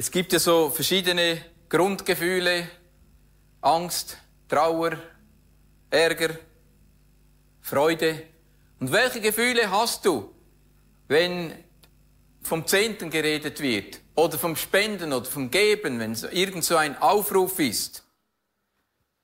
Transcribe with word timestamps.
Es 0.00 0.10
gibt 0.10 0.32
ja 0.32 0.38
so 0.38 0.70
verschiedene 0.70 1.44
Grundgefühle, 1.68 2.66
Angst, 3.60 4.16
Trauer, 4.48 4.92
Ärger, 5.90 6.38
Freude. 7.60 8.22
Und 8.78 8.92
welche 8.92 9.20
Gefühle 9.20 9.70
hast 9.70 10.06
du, 10.06 10.34
wenn 11.06 11.52
vom 12.40 12.66
Zehnten 12.66 13.10
geredet 13.10 13.60
wird 13.60 14.00
oder 14.14 14.38
vom 14.38 14.56
Spenden 14.56 15.12
oder 15.12 15.26
vom 15.26 15.50
Geben, 15.50 15.98
wenn 15.98 16.14
so 16.14 16.28
irgend 16.28 16.64
so 16.64 16.78
ein 16.78 16.96
Aufruf 16.96 17.58
ist? 17.58 18.02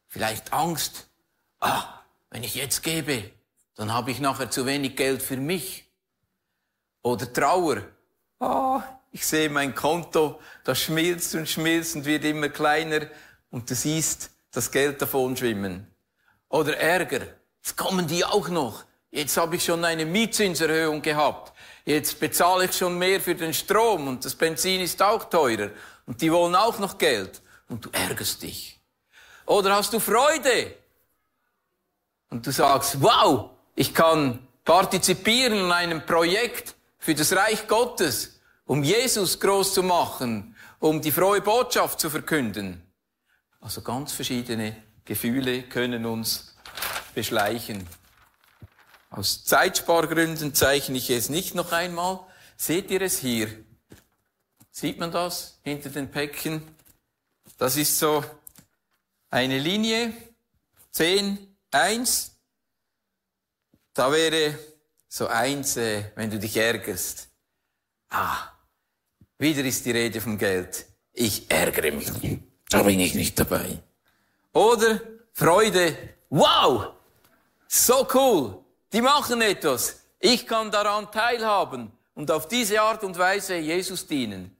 Vielleicht 0.08 0.52
Angst. 0.52 1.08
Ah, 1.58 2.02
wenn 2.28 2.44
ich 2.44 2.54
jetzt 2.54 2.82
gebe, 2.82 3.30
dann 3.76 3.94
habe 3.94 4.10
ich 4.10 4.20
nachher 4.20 4.50
zu 4.50 4.66
wenig 4.66 4.94
Geld 4.94 5.22
für 5.22 5.38
mich. 5.38 5.90
Oder 7.00 7.32
Trauer. 7.32 7.80
Ah, 8.40 8.95
ich 9.16 9.26
sehe 9.26 9.48
mein 9.48 9.74
Konto, 9.74 10.38
das 10.62 10.78
schmilzt 10.78 11.34
und 11.36 11.48
schmilzt 11.48 11.96
und 11.96 12.04
wird 12.04 12.22
immer 12.26 12.50
kleiner 12.50 13.06
und 13.50 13.70
du 13.70 13.74
siehst 13.74 14.28
das 14.50 14.70
Geld 14.70 15.00
davon 15.00 15.34
schwimmen. 15.34 15.90
Oder 16.50 16.76
Ärger. 16.76 17.22
Jetzt 17.62 17.78
kommen 17.78 18.06
die 18.06 18.26
auch 18.26 18.50
noch. 18.50 18.84
Jetzt 19.10 19.38
habe 19.38 19.56
ich 19.56 19.64
schon 19.64 19.82
eine 19.86 20.04
Mietzinserhöhung 20.04 21.00
gehabt. 21.00 21.54
Jetzt 21.86 22.20
bezahle 22.20 22.66
ich 22.66 22.76
schon 22.76 22.98
mehr 22.98 23.18
für 23.18 23.34
den 23.34 23.54
Strom 23.54 24.06
und 24.06 24.22
das 24.22 24.34
Benzin 24.34 24.82
ist 24.82 25.00
auch 25.00 25.24
teurer. 25.30 25.70
Und 26.04 26.20
die 26.20 26.30
wollen 26.30 26.54
auch 26.54 26.78
noch 26.78 26.98
Geld. 26.98 27.40
Und 27.70 27.86
du 27.86 27.90
ärgerst 27.92 28.42
dich. 28.42 28.78
Oder 29.46 29.76
hast 29.76 29.94
du 29.94 29.98
Freude? 29.98 30.74
Und 32.28 32.46
du 32.46 32.50
sagst, 32.50 33.00
wow, 33.00 33.48
ich 33.74 33.94
kann 33.94 34.46
partizipieren 34.62 35.58
an 35.60 35.72
einem 35.72 36.04
Projekt 36.04 36.74
für 36.98 37.14
das 37.14 37.34
Reich 37.34 37.66
Gottes, 37.66 38.35
um 38.66 38.82
Jesus 38.82 39.40
groß 39.40 39.74
zu 39.74 39.82
machen, 39.82 40.54
um 40.78 41.00
die 41.00 41.12
frohe 41.12 41.40
Botschaft 41.40 42.00
zu 42.00 42.10
verkünden. 42.10 42.82
Also 43.60 43.80
ganz 43.80 44.12
verschiedene 44.12 44.76
Gefühle 45.04 45.62
können 45.62 46.04
uns 46.04 46.54
beschleichen. 47.14 47.88
Aus 49.08 49.44
Zeitspargründen 49.44 50.54
zeichne 50.54 50.98
ich 50.98 51.08
es 51.10 51.30
nicht 51.30 51.54
noch 51.54 51.72
einmal. 51.72 52.20
Seht 52.56 52.90
ihr 52.90 53.00
es 53.02 53.18
hier? 53.18 53.48
Sieht 54.70 54.98
man 54.98 55.10
das 55.10 55.58
hinter 55.62 55.88
den 55.88 56.10
Päckchen? 56.10 56.60
Das 57.56 57.76
ist 57.76 57.98
so 57.98 58.22
eine 59.30 59.58
Linie, 59.58 60.12
10, 60.90 61.56
1. 61.70 62.36
Da 63.94 64.12
wäre 64.12 64.58
so 65.08 65.28
eins, 65.28 65.76
äh, 65.78 66.12
wenn 66.14 66.30
du 66.30 66.38
dich 66.38 66.56
ärgerst. 66.56 67.28
Ah, 68.10 68.55
wieder 69.38 69.64
ist 69.64 69.84
die 69.84 69.90
Rede 69.90 70.20
vom 70.20 70.38
Geld. 70.38 70.86
Ich 71.12 71.50
ärgere 71.50 71.92
mich. 71.92 72.10
Da 72.68 72.82
bin 72.82 73.00
ich 73.00 73.14
nicht 73.14 73.38
dabei. 73.38 73.78
Oder 74.52 75.00
Freude. 75.32 75.96
Wow! 76.30 76.92
So 77.68 78.06
cool! 78.14 78.58
Die 78.92 79.00
machen 79.00 79.40
etwas. 79.42 80.00
Ich 80.18 80.46
kann 80.46 80.70
daran 80.70 81.10
teilhaben 81.12 81.92
und 82.14 82.30
auf 82.30 82.48
diese 82.48 82.80
Art 82.80 83.04
und 83.04 83.18
Weise 83.18 83.56
Jesus 83.56 84.06
dienen. 84.06 84.56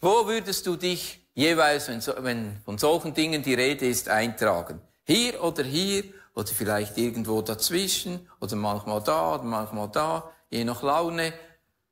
Wo 0.00 0.26
würdest 0.26 0.66
du 0.66 0.76
dich 0.76 1.20
jeweils, 1.34 1.88
wenn, 1.88 2.00
so, 2.00 2.14
wenn 2.18 2.60
von 2.64 2.78
solchen 2.78 3.14
Dingen 3.14 3.42
die 3.42 3.54
Rede 3.54 3.86
ist, 3.86 4.08
eintragen? 4.08 4.80
Hier 5.04 5.42
oder 5.42 5.64
hier 5.64 6.04
oder 6.34 6.48
vielleicht 6.48 6.96
irgendwo 6.96 7.42
dazwischen 7.42 8.28
oder 8.40 8.56
manchmal 8.56 9.02
da 9.02 9.34
oder 9.34 9.44
manchmal 9.44 9.88
da, 9.90 10.30
je 10.50 10.64
nach 10.64 10.82
Laune. 10.82 11.32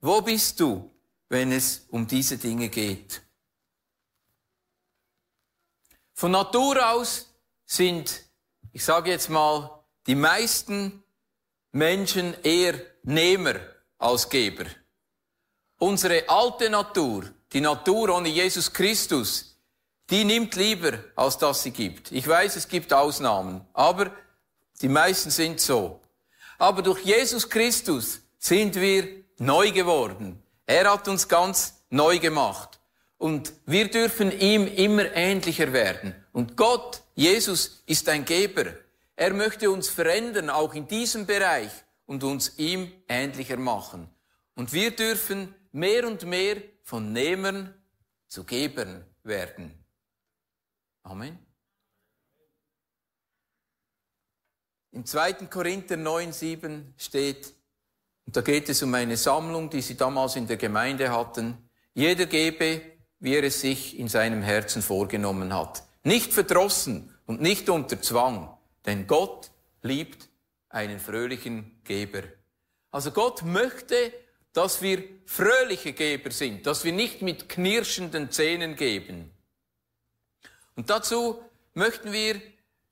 Wo 0.01 0.21
bist 0.23 0.61
du, 0.61 0.91
wenn 1.31 1.53
es 1.53 1.87
um 1.89 2.07
diese 2.07 2.37
Dinge 2.37 2.69
geht? 2.69 3.23
Von 6.13 6.33
Natur 6.33 6.93
aus 6.93 7.33
sind, 7.65 8.25
ich 8.73 8.85
sage 8.85 9.11
jetzt 9.11 9.31
mal, 9.31 9.83
die 10.07 10.15
meisten 10.15 11.03
Menschen 11.73 12.35
eher 12.43 12.75
Nehmer 13.05 13.55
als 13.97 14.29
Geber. 14.29 14.67
Unsere 15.79 16.29
alte 16.29 16.69
Natur, 16.69 17.25
die 17.53 17.63
Natur 17.63 18.15
ohne 18.15 18.29
Jesus 18.29 18.71
Christus, 18.71 19.57
die 20.11 20.25
nimmt 20.25 20.57
lieber, 20.57 20.99
als 21.15 21.39
dass 21.39 21.63
sie 21.63 21.71
gibt. 21.71 22.11
Ich 22.13 22.27
weiß, 22.27 22.57
es 22.57 22.69
gibt 22.69 22.93
Ausnahmen, 22.93 23.65
aber 23.73 24.11
die 24.83 24.89
meisten 24.89 25.31
sind 25.31 25.61
so. 25.61 26.01
Aber 26.59 26.83
durch 26.83 27.05
Jesus 27.05 27.49
Christus 27.49 28.21
sind 28.39 28.75
wir 28.75 29.25
neu 29.39 29.71
geworden. 29.71 30.43
Er 30.71 30.89
hat 30.89 31.09
uns 31.09 31.27
ganz 31.27 31.83
neu 31.91 32.21
gemacht. 32.21 32.79
Und 33.19 33.53
wir 33.67 33.91
dürfen 33.91 34.31
ihm 34.31 34.69
immer 34.69 35.13
ähnlicher 35.17 35.73
werden. 35.73 36.15
Und 36.31 36.57
Gott, 36.57 37.03
Jesus, 37.17 37.83
ist 37.87 38.09
ein 38.09 38.25
Geber. 38.25 38.67
Er 39.17 39.35
möchte 39.35 39.69
uns 39.69 39.89
verändern, 39.89 40.49
auch 40.49 40.73
in 40.73 40.87
diesem 40.87 41.27
Bereich, 41.27 41.73
und 42.07 42.23
uns 42.23 42.57
ihm 42.57 42.93
ähnlicher 43.09 43.57
machen. 43.57 44.09
Und 44.55 44.73
wir 44.73 44.95
dürfen 44.95 45.53
mehr 45.73 46.07
und 46.07 46.25
mehr 46.25 46.63
von 46.85 47.13
Nehmern 47.13 47.75
zu 48.29 48.45
Gebern 48.45 49.05
werden. 49.25 49.75
Amen. 51.03 51.37
Im 54.93 55.05
2. 55.05 55.33
Korinther 55.47 55.97
9, 55.97 56.33
7 56.33 56.95
steht, 56.97 57.55
und 58.31 58.37
da 58.37 58.43
geht 58.43 58.69
es 58.69 58.81
um 58.85 58.95
eine 58.95 59.17
Sammlung, 59.17 59.71
die 59.71 59.83
sie 59.83 59.97
damals 59.97 60.37
in 60.37 60.47
der 60.47 60.57
Gemeinde 60.57 61.11
hatten. 61.11 61.69
Jeder 61.95 62.27
gebe, 62.27 62.81
wie 63.19 63.35
er 63.35 63.43
es 63.43 63.61
sich 63.61 63.99
in 63.99 64.07
seinem 64.07 64.41
Herzen 64.41 64.83
vorgenommen 64.83 65.53
hat. 65.53 65.83
Nicht 66.05 66.33
verdrossen 66.33 67.13
und 67.27 67.41
nicht 67.41 67.69
unter 67.69 68.01
Zwang, 68.01 68.57
denn 68.87 69.09
Gott 69.09 69.51
liebt 69.83 70.29
einen 70.69 71.01
fröhlichen 71.01 71.81
Geber. 71.83 72.23
Also 72.93 73.11
Gott 73.11 73.43
möchte, 73.43 74.13
dass 74.53 74.81
wir 74.81 75.03
fröhliche 75.27 75.93
Geber 75.93 76.31
sind, 76.31 76.67
dass 76.67 76.85
wir 76.85 76.93
nicht 76.93 77.23
mit 77.23 77.49
knirschenden 77.49 78.31
Zähnen 78.31 78.77
geben. 78.77 79.33
Und 80.77 80.89
dazu 80.89 81.43
möchten 81.75 82.13
wir 82.13 82.41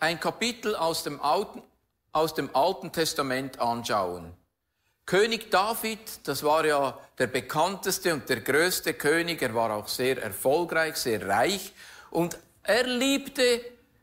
ein 0.00 0.18
Kapitel 0.18 0.74
aus 0.74 1.04
dem 1.04 1.20
Alten, 1.20 1.62
aus 2.10 2.34
dem 2.34 2.50
Alten 2.56 2.90
Testament 2.90 3.60
anschauen. 3.60 4.34
König 5.08 5.50
David, 5.50 5.98
das 6.24 6.42
war 6.42 6.66
ja 6.66 6.98
der 7.16 7.28
bekannteste 7.28 8.12
und 8.12 8.28
der 8.28 8.42
größte 8.42 8.92
König, 8.92 9.40
er 9.40 9.54
war 9.54 9.72
auch 9.72 9.88
sehr 9.88 10.22
erfolgreich, 10.22 10.96
sehr 10.96 11.26
reich 11.26 11.72
und 12.10 12.36
er 12.62 12.86
liebte 12.86 13.62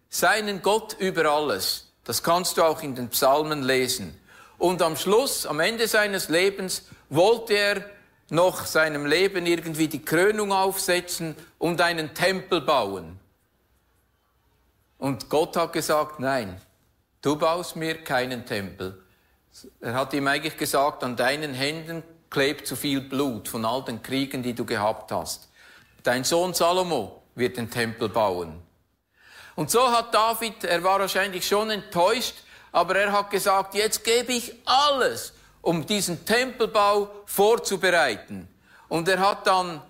seinen 0.10 0.64
Gott 0.64 0.96
über 0.98 1.26
alles. 1.26 1.92
Das 2.06 2.24
kannst 2.24 2.58
du 2.58 2.64
auch 2.64 2.82
in 2.82 2.96
den 2.96 3.10
Psalmen 3.10 3.62
lesen. 3.62 4.20
Und 4.58 4.82
am 4.82 4.96
Schluss, 4.98 5.46
am 5.46 5.60
Ende 5.60 5.88
seines 5.88 6.30
Lebens, 6.30 6.88
wollte 7.10 7.54
er 7.54 7.86
noch 8.32 8.66
seinem 8.66 9.06
Leben 9.06 9.46
irgendwie 9.46 9.88
die 9.88 10.04
Krönung 10.04 10.52
aufsetzen 10.52 11.36
und 11.60 11.82
einen 11.82 12.16
Tempel 12.16 12.62
bauen. 12.62 13.20
Und 14.98 15.30
Gott 15.30 15.56
hat 15.56 15.74
gesagt, 15.74 16.20
nein, 16.20 16.60
du 17.22 17.36
baust 17.36 17.76
mir 17.76 18.04
keinen 18.04 18.48
Tempel. 18.48 19.05
Er 19.80 19.94
hat 19.94 20.14
ihm 20.14 20.28
eigentlich 20.28 20.58
gesagt, 20.58 21.04
an 21.04 21.16
deinen 21.16 21.54
Händen 21.54 22.04
klebt 22.30 22.68
zu 22.68 22.76
viel 22.76 23.02
Blut 23.02 23.48
von 23.48 23.64
all 23.64 23.84
den 23.84 24.02
Kriegen, 24.02 24.44
die 24.44 24.54
du 24.54 24.66
gehabt 24.66 25.12
hast. 25.12 25.50
Dein 26.04 26.24
Sohn 26.24 26.54
Salomo 26.54 27.24
wird 27.36 27.58
den 27.58 27.70
Tempel 27.70 28.10
bauen. 28.10 28.62
Und 29.56 29.72
so 29.72 29.90
hat 29.90 30.14
David, 30.14 30.66
er 30.66 30.84
war 30.84 31.00
wahrscheinlich 31.00 31.48
schon 31.48 31.70
enttäuscht, 31.70 32.36
aber 32.74 32.98
er 32.98 33.14
hat 33.14 33.30
gesagt, 33.30 33.74
jetzt 33.74 34.04
gebe 34.04 34.34
ich 34.34 34.54
alles, 34.66 35.34
um 35.62 35.86
diesen 35.86 36.26
Tempelbau 36.26 37.10
vorzubereiten. 37.26 38.50
Und 38.90 39.08
er 39.08 39.20
hat 39.20 39.48
dann 39.48 39.82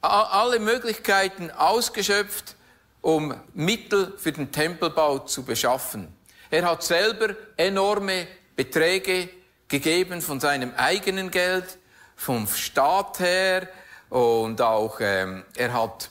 alle 0.00 0.58
Möglichkeiten 0.58 1.50
ausgeschöpft, 1.52 2.56
um 3.00 3.34
Mittel 3.54 4.14
für 4.18 4.32
den 4.32 4.50
Tempelbau 4.50 5.20
zu 5.20 5.44
beschaffen. 5.44 6.12
Er 6.50 6.68
hat 6.68 6.82
selber 6.82 7.36
enorme 7.56 8.26
Beträge 8.58 9.28
gegeben 9.68 10.20
von 10.20 10.40
seinem 10.40 10.74
eigenen 10.76 11.30
Geld, 11.30 11.78
vom 12.16 12.48
Staat 12.48 13.20
her 13.20 13.68
und 14.10 14.60
auch 14.60 14.98
ähm, 14.98 15.44
er 15.54 15.72
hat 15.72 16.10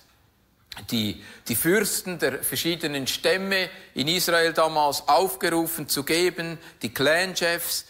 die, 0.89 1.21
die 1.49 1.55
Fürsten 1.55 2.19
der 2.19 2.41
verschiedenen 2.41 3.05
Stämme 3.05 3.69
in 3.95 4.07
Israel 4.07 4.53
damals 4.53 5.09
aufgerufen 5.09 5.89
zu 5.89 6.05
geben, 6.05 6.57
die 6.83 6.93
Clanchefs. 6.93 7.83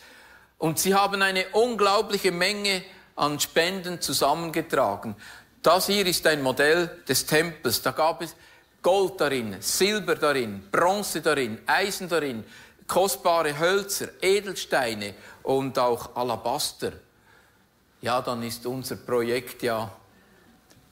Und 0.57 0.79
sie 0.79 0.95
haben 0.95 1.21
eine 1.21 1.45
unglaubliche 1.49 2.31
Menge 2.31 2.81
an 3.15 3.39
Spenden 3.39 4.01
zusammengetragen. 4.01 5.15
Das 5.61 5.85
hier 5.85 6.07
ist 6.07 6.25
ein 6.25 6.41
Modell 6.41 6.89
des 7.07 7.27
Tempels. 7.27 7.83
Da 7.83 7.91
gab 7.91 8.23
es 8.23 8.35
Gold 8.81 9.21
darin, 9.21 9.57
Silber 9.59 10.15
darin, 10.15 10.63
Bronze 10.71 11.21
darin, 11.21 11.59
Eisen 11.67 12.09
darin, 12.09 12.43
kostbare 12.87 13.59
Hölzer, 13.59 14.09
Edelsteine 14.21 15.13
und 15.43 15.77
auch 15.77 16.15
Alabaster. 16.15 16.93
Ja, 18.01 18.21
dann 18.21 18.43
ist 18.43 18.65
unser 18.65 18.95
Projekt 18.95 19.63
ja 19.63 19.91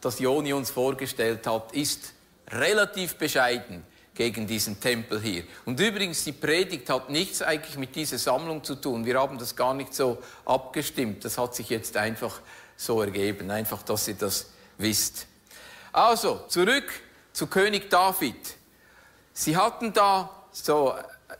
das 0.01 0.19
Joni 0.19 0.53
uns 0.53 0.69
vorgestellt 0.69 1.47
hat, 1.47 1.71
ist 1.73 2.13
relativ 2.49 3.15
bescheiden 3.15 3.83
gegen 4.13 4.47
diesen 4.47 4.79
Tempel 4.79 5.19
hier. 5.19 5.43
Und 5.65 5.79
übrigens, 5.79 6.23
die 6.23 6.31
Predigt 6.31 6.89
hat 6.89 7.09
nichts 7.09 7.41
eigentlich 7.41 7.77
mit 7.77 7.95
dieser 7.95 8.17
Sammlung 8.17 8.63
zu 8.63 8.75
tun. 8.75 9.05
Wir 9.05 9.19
haben 9.19 9.37
das 9.37 9.55
gar 9.55 9.73
nicht 9.73 9.93
so 9.93 10.19
abgestimmt. 10.45 11.25
Das 11.25 11.37
hat 11.37 11.55
sich 11.55 11.69
jetzt 11.69 11.97
einfach 11.97 12.39
so 12.77 13.01
ergeben. 13.01 13.51
Einfach, 13.51 13.81
dass 13.83 14.07
ihr 14.07 14.15
das 14.15 14.51
wisst. 14.77 15.27
Also, 15.91 16.45
zurück 16.47 16.91
zu 17.33 17.47
König 17.47 17.89
David. 17.89 18.55
Sie 19.33 19.57
hatten 19.57 19.91
da 19.91 20.29
so 20.51 20.93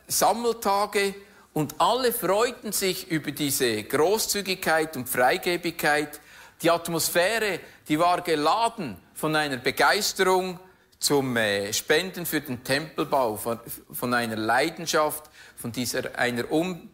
Sammeltage 0.08 1.16
und 1.54 1.76
alle 1.80 2.12
freuten 2.12 2.72
sich 2.72 3.10
über 3.10 3.32
diese 3.32 3.84
Großzügigkeit 3.84 4.98
und 4.98 5.08
Freigebigkeit. 5.08 6.20
Die 6.62 6.70
Atmosphäre, 6.70 7.60
die 7.88 8.00
war 8.00 8.22
geladen 8.22 8.98
von 9.14 9.36
einer 9.36 9.58
Begeisterung 9.58 10.60
zum 11.00 11.38
äh, 11.38 11.72
Spenden 11.72 12.26
für 12.26 12.42
den 12.42 12.64
Tempelbau, 12.64 13.36
von, 13.38 14.14
einer 14.14 14.36
Leidenschaft, 14.36 15.30
von 15.56 15.72
dieser 15.72 16.18
einer 16.18 16.52
un, 16.52 16.90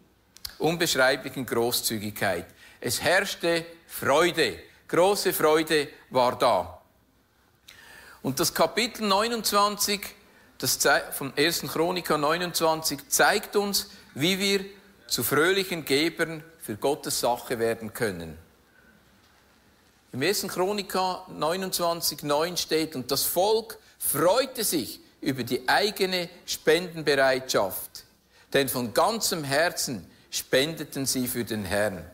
unbeschreiblichen 0.58 1.46
Großzügigkeit. 1.46 2.46
Es 2.80 3.02
herrschte 3.02 3.66
Freude, 3.88 4.60
große 4.88 5.34
Freude 5.34 5.88
war 6.10 6.38
da. 6.38 6.82
Und 8.22 8.40
das 8.40 8.54
Kapitel 8.54 9.08
29 9.08 10.02
das 10.62 10.78
vom 11.12 11.34
1. 11.36 11.64
Chroniker 11.64 12.18
29 12.18 13.10
zeigt 13.10 13.56
uns, 13.56 13.90
wie 14.14 14.38
wir 14.38 14.64
zu 15.08 15.24
fröhlichen 15.24 15.86
Gebern 15.86 16.44
für 16.60 16.76
Gottes 16.76 17.20
Sache 17.20 17.58
werden 17.58 17.94
können. 17.94 18.38
Im 20.14 20.22
1. 20.22 20.48
Chroniker 20.48 21.26
29, 21.30 22.24
9 22.24 22.58
steht, 22.58 22.96
und 22.96 23.10
das 23.12 23.24
Volk 23.24 23.80
freute 23.98 24.64
sich 24.64 25.00
über 25.20 25.44
die 25.44 25.68
eigene 25.68 26.30
Spendenbereitschaft, 26.46 28.06
denn 28.54 28.70
von 28.70 28.94
ganzem 28.94 29.44
Herzen 29.44 30.06
spendeten 30.30 31.06
sie 31.06 31.28
für 31.28 31.44
den 31.44 31.66
Herrn. 31.66 32.06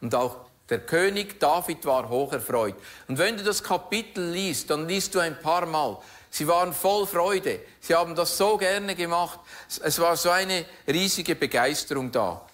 Und 0.00 0.14
auch 0.14 0.46
der 0.68 0.80
König 0.80 1.38
David 1.38 1.84
war 1.84 2.08
hocherfreut. 2.08 2.74
Und 3.06 3.18
wenn 3.18 3.36
du 3.36 3.44
das 3.44 3.62
Kapitel 3.62 4.30
liest, 4.30 4.70
dann 4.70 4.88
liest 4.88 5.14
du 5.14 5.20
ein 5.20 5.38
paar 5.40 5.66
Mal, 5.66 5.98
Sie 6.36 6.46
waren 6.46 6.74
voll 6.74 7.06
Freude. 7.06 7.60
Sie 7.80 7.94
haben 7.94 8.14
das 8.14 8.36
so 8.36 8.58
gerne 8.58 8.94
gemacht. 8.94 9.40
Es 9.82 9.98
war 9.98 10.18
so 10.18 10.28
eine 10.28 10.66
riesige 10.86 11.34
Begeisterung 11.34 12.12
da. 12.12 12.46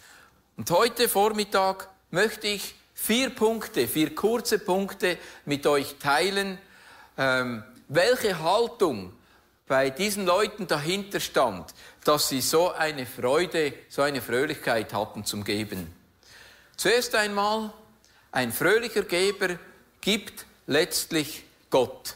Und 0.56 0.70
heute 0.70 1.08
Vormittag 1.08 1.88
möchte 2.12 2.46
ich 2.46 2.76
vier 2.94 3.31
Punkte, 3.31 3.88
vier 3.88 4.14
kurze 4.14 4.61
Punkte 4.61 5.19
mit 5.46 5.67
euch 5.67 5.96
teilen, 5.99 6.58
ähm, 7.19 7.64
welche 7.88 8.38
Haltung 8.38 9.12
bei 9.67 9.90
diesen 9.90 10.26
Leuten 10.26 10.69
dahinter 10.69 11.19
stand, 11.19 11.75
dass 12.05 12.29
sie 12.29 12.40
so 12.40 12.70
eine 12.70 13.05
Freude, 13.05 13.75
so 13.88 14.02
eine 14.02 14.23
Fröhlichkeit 14.23 14.94
hatten 14.94 15.25
zum 15.25 15.43
Geben. 15.43 15.93
Zuerst 16.76 17.17
einmal, 17.17 17.73
ein 18.31 18.52
fröhlicher 18.52 19.02
Geber 19.02 19.58
gibt 20.00 20.46
letztlich 20.69 21.43
Gott 21.69 22.14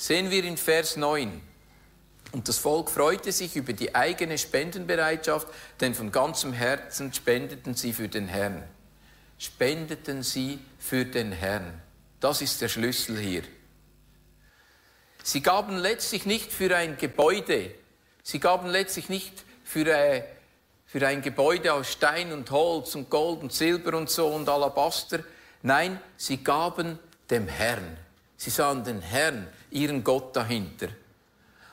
sehen 0.00 0.30
wir 0.30 0.44
in 0.44 0.56
Vers 0.56 0.96
9. 0.96 1.42
Und 2.32 2.48
das 2.48 2.56
Volk 2.56 2.90
freute 2.90 3.32
sich 3.32 3.56
über 3.56 3.74
die 3.74 3.94
eigene 3.94 4.38
Spendenbereitschaft, 4.38 5.46
denn 5.80 5.94
von 5.94 6.10
ganzem 6.10 6.54
Herzen 6.54 7.12
spendeten 7.12 7.74
sie 7.74 7.92
für 7.92 8.08
den 8.08 8.26
Herrn. 8.26 8.62
Spendeten 9.38 10.22
sie 10.22 10.58
für 10.78 11.04
den 11.04 11.32
Herrn. 11.32 11.82
Das 12.18 12.40
ist 12.40 12.62
der 12.62 12.68
Schlüssel 12.68 13.18
hier. 13.18 13.42
Sie 15.22 15.42
gaben 15.42 15.76
letztlich 15.76 16.24
nicht 16.24 16.50
für 16.50 16.74
ein 16.74 16.96
Gebäude, 16.96 17.70
sie 18.22 18.40
gaben 18.40 18.70
letztlich 18.70 19.10
nicht 19.10 19.44
für, 19.64 19.86
äh, 19.86 20.22
für 20.86 21.06
ein 21.06 21.20
Gebäude 21.20 21.74
aus 21.74 21.92
Stein 21.92 22.32
und 22.32 22.50
Holz 22.50 22.94
und 22.94 23.10
Gold 23.10 23.42
und 23.42 23.52
Silber 23.52 23.98
und 23.98 24.08
so 24.08 24.28
und 24.28 24.48
Alabaster. 24.48 25.20
Nein, 25.62 26.00
sie 26.16 26.42
gaben 26.42 26.98
dem 27.28 27.48
Herrn. 27.48 27.98
Sie 28.40 28.48
sahen 28.48 28.82
den 28.84 29.02
Herrn, 29.02 29.46
ihren 29.70 30.02
Gott 30.02 30.34
dahinter. 30.34 30.88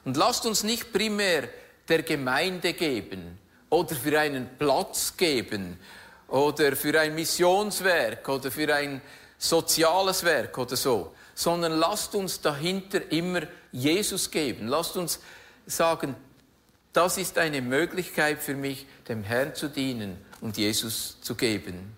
Und 0.04 0.18
lasst 0.18 0.46
uns 0.46 0.64
nicht 0.64 0.92
primär 0.92 1.48
der 1.88 2.04
Gemeinde 2.04 2.74
geben 2.74 3.40
oder 3.70 3.96
für 3.96 4.20
einen 4.20 4.50
Platz 4.58 5.16
geben 5.16 5.80
oder 6.28 6.76
für 6.76 7.00
ein 7.00 7.16
Missionswerk 7.16 8.28
oder 8.28 8.52
für 8.52 8.76
ein 8.76 9.02
soziales 9.38 10.26
Werk 10.26 10.58
oder 10.58 10.76
so, 10.76 11.16
sondern 11.34 11.72
lasst 11.72 12.14
uns 12.16 12.42
dahinter 12.42 13.14
immer 13.14 13.44
Jesus 13.72 14.30
geben. 14.30 14.68
Lasst 14.68 14.98
uns 14.98 15.22
sagen, 15.68 16.18
das 16.92 17.18
ist 17.18 17.38
eine 17.38 17.62
Möglichkeit 17.62 18.44
für 18.44 18.56
mich, 18.56 18.86
dem 19.08 19.24
Herrn 19.24 19.56
zu 19.56 19.70
dienen 19.70 20.18
und 20.42 20.58
Jesus 20.58 21.16
zu 21.22 21.36
geben. 21.36 21.96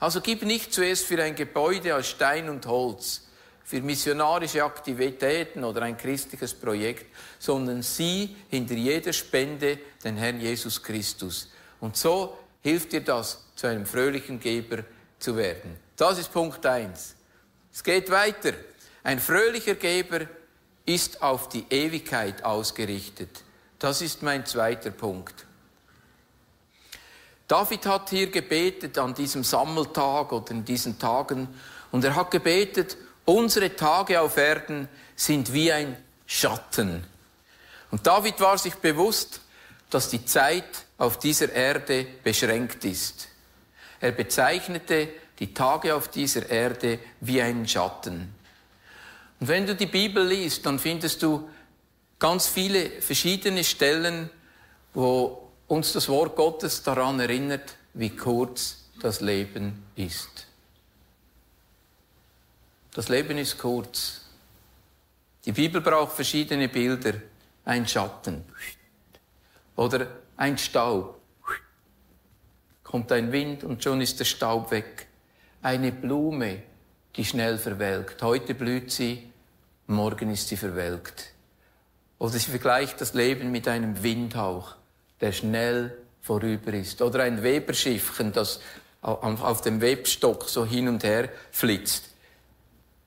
Also 0.00 0.22
gib 0.22 0.42
nicht 0.42 0.72
zuerst 0.72 1.04
für 1.04 1.22
ein 1.22 1.34
Gebäude 1.34 1.94
aus 1.94 2.08
Stein 2.08 2.48
und 2.48 2.64
Holz, 2.64 3.25
für 3.66 3.80
missionarische 3.80 4.62
Aktivitäten 4.62 5.64
oder 5.64 5.82
ein 5.82 5.96
christliches 5.96 6.54
Projekt, 6.54 7.06
sondern 7.40 7.82
sieh 7.82 8.36
hinter 8.48 8.74
jeder 8.74 9.12
Spende 9.12 9.80
den 10.04 10.16
Herrn 10.16 10.40
Jesus 10.40 10.80
Christus. 10.80 11.50
Und 11.80 11.96
so 11.96 12.38
hilft 12.62 12.92
dir 12.92 13.00
das, 13.00 13.44
zu 13.56 13.66
einem 13.66 13.84
fröhlichen 13.84 14.38
Geber 14.38 14.84
zu 15.18 15.36
werden. 15.36 15.76
Das 15.96 16.16
ist 16.16 16.32
Punkt 16.32 16.64
eins. 16.64 17.16
Es 17.72 17.82
geht 17.82 18.08
weiter. 18.08 18.52
Ein 19.02 19.18
fröhlicher 19.18 19.74
Geber 19.74 20.20
ist 20.84 21.20
auf 21.20 21.48
die 21.48 21.66
Ewigkeit 21.68 22.44
ausgerichtet. 22.44 23.42
Das 23.80 24.00
ist 24.00 24.22
mein 24.22 24.46
zweiter 24.46 24.92
Punkt. 24.92 25.44
David 27.48 27.84
hat 27.86 28.10
hier 28.10 28.30
gebetet 28.30 28.96
an 28.96 29.12
diesem 29.12 29.42
Sammeltag 29.42 30.30
oder 30.30 30.52
in 30.52 30.64
diesen 30.64 31.00
Tagen 31.00 31.48
und 31.90 32.04
er 32.04 32.14
hat 32.14 32.30
gebetet, 32.30 32.96
Unsere 33.26 33.74
Tage 33.74 34.20
auf 34.20 34.36
Erden 34.36 34.88
sind 35.16 35.52
wie 35.52 35.72
ein 35.72 35.96
Schatten. 36.26 37.04
Und 37.90 38.06
David 38.06 38.40
war 38.40 38.56
sich 38.56 38.76
bewusst, 38.76 39.40
dass 39.90 40.08
die 40.10 40.24
Zeit 40.24 40.86
auf 40.96 41.18
dieser 41.18 41.52
Erde 41.52 42.06
beschränkt 42.22 42.84
ist. 42.84 43.28
Er 44.00 44.12
bezeichnete 44.12 45.08
die 45.38 45.52
Tage 45.52 45.94
auf 45.94 46.08
dieser 46.08 46.48
Erde 46.48 47.00
wie 47.20 47.42
einen 47.42 47.66
Schatten. 47.66 48.32
Und 49.40 49.48
wenn 49.48 49.66
du 49.66 49.74
die 49.74 49.86
Bibel 49.86 50.24
liest, 50.24 50.64
dann 50.64 50.78
findest 50.78 51.22
du 51.22 51.48
ganz 52.18 52.46
viele 52.46 53.02
verschiedene 53.02 53.64
Stellen, 53.64 54.30
wo 54.94 55.50
uns 55.66 55.92
das 55.92 56.08
Wort 56.08 56.36
Gottes 56.36 56.82
daran 56.82 57.18
erinnert, 57.20 57.76
wie 57.92 58.10
kurz 58.10 58.84
das 59.00 59.20
Leben 59.20 59.84
ist. 59.96 60.46
Das 62.96 63.10
Leben 63.10 63.36
ist 63.36 63.58
kurz. 63.58 64.22
Die 65.44 65.52
Bibel 65.52 65.82
braucht 65.82 66.14
verschiedene 66.14 66.66
Bilder. 66.66 67.12
Ein 67.66 67.86
Schatten 67.86 68.42
oder 69.74 70.06
ein 70.38 70.56
Staub. 70.56 71.20
Kommt 72.82 73.12
ein 73.12 73.32
Wind 73.32 73.64
und 73.64 73.84
schon 73.84 74.00
ist 74.00 74.18
der 74.18 74.24
Staub 74.24 74.70
weg. 74.70 75.08
Eine 75.60 75.92
Blume, 75.92 76.62
die 77.16 77.24
schnell 77.26 77.58
verwelkt. 77.58 78.22
Heute 78.22 78.54
blüht 78.54 78.90
sie, 78.90 79.30
morgen 79.88 80.30
ist 80.30 80.48
sie 80.48 80.56
verwelkt. 80.56 81.34
Oder 82.18 82.32
sie 82.32 82.50
vergleicht 82.50 82.98
das 83.02 83.12
Leben 83.12 83.50
mit 83.50 83.68
einem 83.68 84.02
Windhauch, 84.02 84.74
der 85.20 85.32
schnell 85.32 85.98
vorüber 86.22 86.72
ist. 86.72 87.02
Oder 87.02 87.24
ein 87.24 87.42
Weberschiffchen, 87.42 88.32
das 88.32 88.60
auf 89.02 89.60
dem 89.60 89.82
Webstock 89.82 90.48
so 90.48 90.64
hin 90.64 90.88
und 90.88 91.04
her 91.04 91.28
flitzt. 91.50 92.15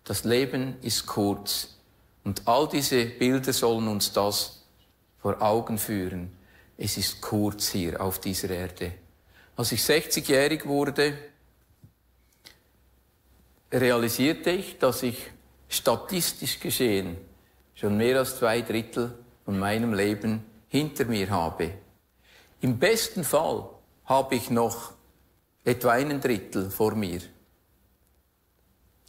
Das 0.10 0.24
Leben 0.24 0.78
ist 0.82 1.06
kurz. 1.06 1.76
Und 2.24 2.48
all 2.48 2.68
diese 2.68 3.06
Bilder 3.06 3.54
sollen 3.54 3.88
uns 3.88 4.12
das 4.12 4.66
vor 5.20 5.40
Augen 5.40 5.78
führen. 5.78 6.36
Es 6.78 6.98
ist 6.98 7.22
kurz 7.22 7.70
hier 7.70 8.02
auf 8.02 8.20
dieser 8.20 8.50
Erde. 8.50 8.94
Als 9.56 9.72
ich 9.72 9.82
60-jährig 9.82 10.66
wurde, 10.66 11.16
realisierte 13.72 14.50
ich, 14.50 14.80
dass 14.80 15.04
ich 15.04 15.30
statistisch 15.68 16.60
gesehen 16.60 17.18
schon 17.76 17.96
mehr 17.96 18.18
als 18.18 18.40
zwei 18.40 18.62
Drittel 18.64 19.14
von 19.46 19.60
meinem 19.60 19.94
Leben 19.94 20.44
hinter 20.70 21.06
mir 21.06 21.30
habe. 21.30 21.72
Im 22.62 22.80
besten 22.80 23.24
Fall 23.24 23.70
habe 24.06 24.34
ich 24.34 24.50
noch 24.50 24.92
etwa 25.64 25.92
einen 25.92 26.20
Drittel 26.20 26.72
vor 26.72 26.96
mir. 26.96 27.22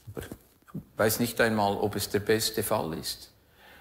Aber 0.06 0.26
weiß 0.96 1.20
nicht 1.20 1.40
einmal, 1.40 1.76
ob 1.76 1.96
es 1.96 2.08
der 2.10 2.20
beste 2.20 2.62
Fall 2.62 2.94
ist. 2.94 3.32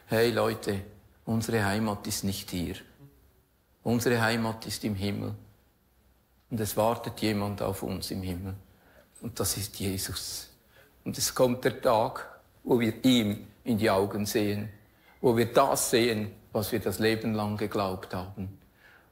Hey 0.08 0.31
Leute, 0.31 0.81
unsere 1.25 1.63
Heimat 1.65 2.08
ist 2.08 2.24
nicht 2.24 2.50
hier. 2.50 2.75
Unsere 3.84 4.22
Heimat 4.22 4.65
ist 4.65 4.84
im 4.84 4.96
Himmel. 4.96 5.36
Und 6.50 6.60
es 6.60 6.75
wartet 6.75 7.19
jemand 7.22 7.62
auf 7.62 7.84
uns 7.84 8.12
im 8.12 8.24
Himmel. 8.24 8.55
Und 9.22 9.39
das 9.39 9.58
ist 9.58 9.79
Jesus. 9.79 10.50
Und 11.03 11.17
es 11.17 11.34
kommt 11.34 11.63
der 11.63 11.81
Tag, 11.81 12.27
wo 12.63 12.79
wir 12.79 13.03
ihm 13.05 13.48
in 13.63 13.77
die 13.77 13.89
Augen 13.89 14.25
sehen, 14.25 14.69
wo 15.22 15.36
wir 15.38 15.51
das 15.53 15.91
sehen, 15.91 16.31
was 16.51 16.72
wir 16.72 16.79
das 16.79 17.00
Leben 17.00 17.34
lang 17.34 17.58
geglaubt 17.58 18.13
haben. 18.13 18.60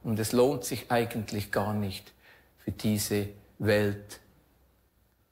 Und 0.02 0.18
es 0.18 0.32
lohnt 0.32 0.64
sich 0.64 0.90
eigentlich 0.90 1.52
gar 1.52 1.74
nicht, 1.74 2.12
für 2.58 2.72
diese 2.72 3.28
Welt 3.58 4.20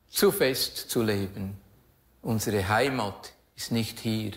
zu 0.08 0.30
fest 0.30 0.90
zu 0.90 1.02
leben. 1.02 1.58
Unsere 2.26 2.68
Heimat 2.68 3.34
ist 3.54 3.70
nicht 3.70 4.00
hier. 4.00 4.32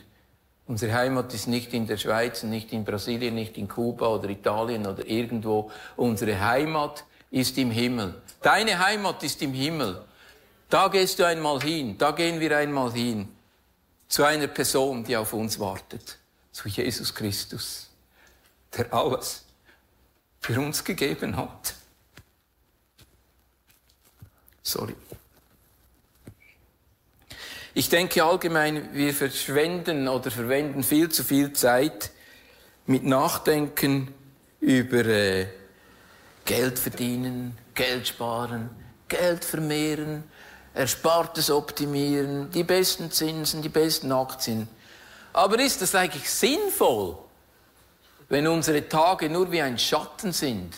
Unsere 0.68 0.94
Heimat 0.94 1.34
ist 1.34 1.48
nicht 1.48 1.74
in 1.74 1.88
der 1.88 1.98
Schweiz, 1.98 2.44
nicht 2.44 2.72
in 2.72 2.86
Brasilien, 2.86 3.34
nicht 3.34 3.58
in 3.58 3.68
Kuba 3.68 4.10
oder 4.10 4.30
Italien 4.30 4.86
oder 4.86 5.08
irgendwo. 5.08 5.72
Unsere 5.96 6.40
Heimat 6.40 7.04
ist 7.32 7.58
im 7.58 7.72
Himmel. 7.72 8.22
Deine 8.44 8.78
Heimat 8.78 9.24
ist 9.24 9.42
im 9.42 9.54
Himmel. 9.54 10.06
Da 10.70 10.88
gehst 10.90 11.18
du 11.18 11.26
einmal 11.26 11.60
hin, 11.62 11.98
da 11.98 12.12
gehen 12.12 12.40
wir 12.40 12.56
einmal 12.56 12.92
hin. 12.92 13.28
Zu 14.08 14.24
einer 14.24 14.46
Person, 14.46 15.04
die 15.04 15.18
auf 15.18 15.34
uns 15.34 15.60
wartet. 15.60 16.20
Zu 16.52 16.70
Jesus 16.70 17.16
Christus, 17.16 17.90
der 18.78 18.94
alles 18.94 19.46
für 20.40 20.62
uns 20.62 20.84
gegeben 20.84 21.36
hat. 21.36 21.74
Sorry. 24.62 24.96
Ich 27.76 27.88
denke 27.90 28.24
allgemein, 28.24 28.90
wir 28.94 29.14
verschwenden 29.14 30.08
oder 30.08 30.32
verwenden 30.32 30.82
viel 30.82 31.10
zu 31.10 31.24
viel 31.24 31.54
Zeit 31.54 32.10
mit 32.88 33.04
Nachdenken 33.04 34.12
über 34.60 35.06
äh, 35.06 35.46
Geld 36.46 36.80
verdienen, 36.80 37.56
Geld 37.76 38.08
sparen, 38.08 38.72
Geld 39.08 39.46
vermehren, 39.46 40.24
Erspartes 40.74 41.52
optimieren, 41.52 42.50
die 42.50 42.64
besten 42.64 43.12
Zinsen, 43.12 43.62
die 43.62 43.70
besten 43.70 44.12
Aktien. 44.12 44.68
Aber 45.32 45.60
ist 45.60 45.84
das 45.84 45.94
eigentlich 45.94 46.28
sinnvoll, 46.28 47.20
wenn 48.30 48.48
unsere 48.48 48.90
Tage 48.90 49.30
nur 49.30 49.52
wie 49.52 49.62
ein 49.62 49.78
Schatten 49.78 50.34
sind, 50.34 50.74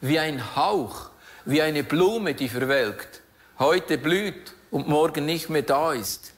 wie 0.00 0.18
ein 0.18 0.56
Hauch, 0.56 1.10
wie 1.44 1.62
eine 1.62 1.84
Blume, 1.84 2.34
die 2.34 2.48
verwelkt, 2.48 3.20
heute 3.60 3.98
blüht 3.98 4.52
und 4.74 4.88
morgen 4.88 5.24
nicht 5.24 5.50
mehr 5.50 5.62
da 5.62 5.92
ist. 5.92 6.32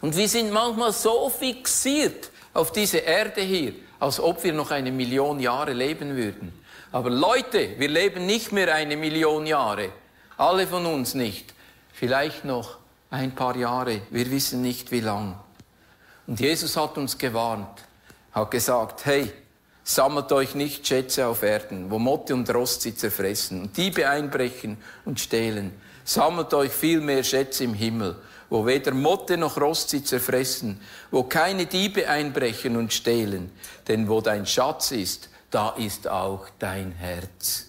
Und 0.00 0.16
wir 0.16 0.28
sind 0.28 0.52
manchmal 0.52 0.92
so 0.92 1.30
fixiert 1.30 2.30
auf 2.52 2.72
diese 2.72 2.98
Erde 2.98 3.40
hier, 3.42 3.74
als 4.00 4.18
ob 4.18 4.42
wir 4.42 4.52
noch 4.52 4.72
eine 4.72 4.90
Million 4.90 5.38
Jahre 5.38 5.72
leben 5.72 6.16
würden. 6.16 6.52
Aber 6.90 7.10
Leute, 7.10 7.78
wir 7.78 7.88
leben 7.88 8.26
nicht 8.26 8.50
mehr 8.50 8.74
eine 8.74 8.96
Million 8.96 9.46
Jahre. 9.46 9.90
Alle 10.36 10.66
von 10.66 10.84
uns 10.84 11.14
nicht. 11.14 11.54
Vielleicht 11.92 12.44
noch 12.44 12.78
ein 13.08 13.36
paar 13.36 13.54
Jahre. 13.54 14.00
Wir 14.10 14.28
wissen 14.32 14.62
nicht 14.62 14.90
wie 14.90 15.00
lang. 15.00 15.38
Und 16.26 16.40
Jesus 16.40 16.76
hat 16.76 16.98
uns 16.98 17.16
gewarnt, 17.16 17.84
hat 18.32 18.50
gesagt, 18.50 19.06
hey, 19.06 19.32
sammelt 19.84 20.32
euch 20.32 20.56
nicht 20.56 20.84
Schätze 20.84 21.28
auf 21.28 21.44
Erden, 21.44 21.88
wo 21.88 22.00
Motte 22.00 22.34
und 22.34 22.52
Rost 22.52 22.82
sie 22.82 22.96
zerfressen 22.96 23.62
und 23.62 23.76
Diebe 23.76 24.08
einbrechen 24.08 24.76
und 25.04 25.20
stehlen, 25.20 25.72
Sammelt 26.06 26.54
euch 26.54 26.70
viel 26.70 27.00
mehr 27.00 27.24
Schätze 27.24 27.64
im 27.64 27.74
Himmel, 27.74 28.14
wo 28.48 28.64
weder 28.64 28.94
Motte 28.94 29.36
noch 29.36 29.60
Rost 29.60 29.90
sie 29.90 30.04
zerfressen, 30.04 30.80
wo 31.10 31.24
keine 31.24 31.66
Diebe 31.66 32.08
einbrechen 32.08 32.76
und 32.76 32.92
stehlen. 32.92 33.50
Denn 33.88 34.08
wo 34.08 34.20
dein 34.20 34.46
Schatz 34.46 34.92
ist, 34.92 35.28
da 35.50 35.70
ist 35.70 36.06
auch 36.06 36.46
dein 36.60 36.92
Herz. 36.92 37.66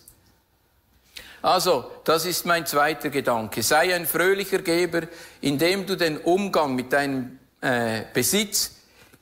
Also, 1.42 1.90
das 2.04 2.28
ist 2.28 2.46
mein 2.46 2.68
zweiter 2.68 3.10
Gedanke. 3.10 3.64
Sei 3.64 3.96
ein 3.96 4.06
fröhlicher 4.06 4.60
Geber, 4.60 5.08
indem 5.42 5.88
du 5.88 5.96
den 5.98 6.20
Umgang 6.20 6.76
mit 6.76 6.94
deinem 6.94 7.40
äh, 7.62 8.04
Besitz 8.14 8.76